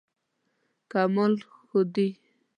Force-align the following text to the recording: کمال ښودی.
کمال 0.91 1.33
ښودی. 1.57 2.09